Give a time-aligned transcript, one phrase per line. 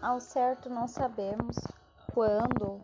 [0.00, 1.56] Ao certo, não sabemos
[2.14, 2.80] quando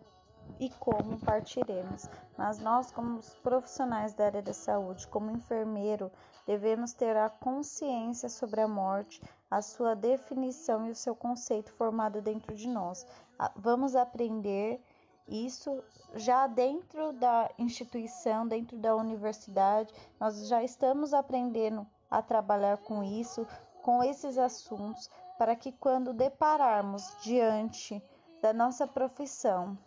[0.59, 6.11] e como partiremos, mas nós, como profissionais da área da saúde, como enfermeiro,
[6.45, 12.21] devemos ter a consciência sobre a morte, a sua definição e o seu conceito formado
[12.21, 13.07] dentro de nós.
[13.55, 14.81] Vamos aprender
[15.25, 15.81] isso
[16.15, 23.47] já dentro da instituição, dentro da universidade, nós já estamos aprendendo a trabalhar com isso,
[23.85, 28.01] com esses assuntos, para que quando depararmos diante
[28.41, 29.77] da nossa profissão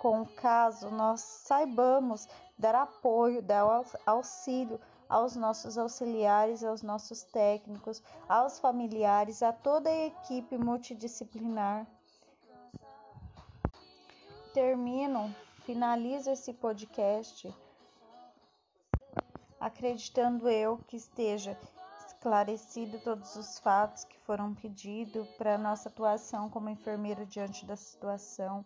[0.00, 8.02] com o caso, nós saibamos dar apoio, dar auxílio aos nossos auxiliares, aos nossos técnicos,
[8.28, 11.86] aos familiares, a toda a equipe multidisciplinar.
[14.52, 15.32] Termino,
[15.64, 17.54] finalizo esse podcast
[19.60, 21.56] acreditando eu que esteja
[22.18, 28.64] esclarecido todos os fatos que foram pedidos para nossa atuação como enfermeiro diante da situação.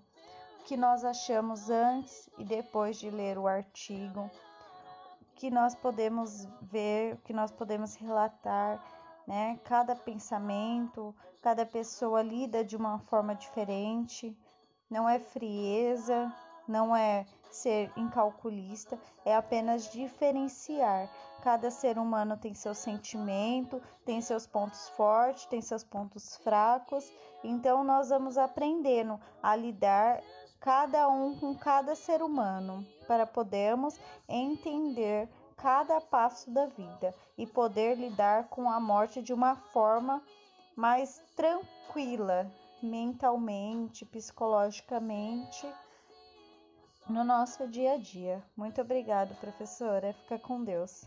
[0.65, 4.30] Que nós achamos antes e depois de ler o artigo,
[5.34, 8.83] que nós podemos ver, que nós podemos relatar,
[9.27, 9.61] né?
[9.64, 14.34] Cada pensamento, cada pessoa lida de uma forma diferente,
[14.89, 16.33] não é frieza,
[16.67, 21.08] não é ser incalculista, é apenas diferenciar.
[21.42, 27.84] Cada ser humano tem seu sentimento, tem seus pontos fortes, tem seus pontos fracos, então
[27.84, 30.23] nós vamos aprendendo a lidar
[30.61, 37.97] cada um com cada ser humano, para podermos entender cada passo da vida e poder
[37.97, 40.23] lidar com a morte de uma forma
[40.77, 42.50] mais tranquila,
[42.83, 45.67] mentalmente, psicologicamente,
[47.08, 48.42] no nosso dia a dia.
[48.56, 50.12] Muito obrigado, professora.
[50.12, 51.05] Fica com Deus.